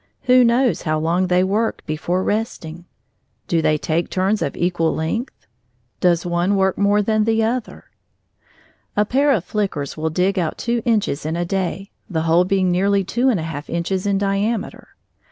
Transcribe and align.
Who 0.23 0.43
knows 0.43 0.81
how 0.81 0.97
long 0.97 1.27
they 1.27 1.43
work 1.43 1.85
before 1.85 2.23
resting? 2.23 2.85
Do 3.47 3.61
they 3.61 3.77
take 3.77 4.09
turns 4.09 4.41
of 4.41 4.57
equal 4.57 4.95
length? 4.95 5.45
Does 5.99 6.25
one 6.25 6.55
work 6.55 6.75
more 6.75 7.03
than 7.03 7.25
the 7.25 7.43
other? 7.43 7.85
A 8.97 9.05
pair 9.05 9.31
of 9.31 9.45
flickers 9.45 9.95
will 9.97 10.09
dig 10.09 10.39
about 10.39 10.57
two 10.57 10.81
inches 10.85 11.23
in 11.23 11.35
a 11.35 11.45
day, 11.45 11.91
the 12.09 12.23
hole 12.23 12.45
being 12.45 12.71
nearly 12.71 13.03
two 13.03 13.29
and 13.29 13.39
a 13.39 13.43
half 13.43 13.69
inches 13.69 14.07
in 14.07 14.17
diameter. 14.17 14.95